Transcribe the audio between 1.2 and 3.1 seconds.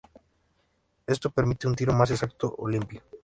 permite un tiro más exacto o "limpio".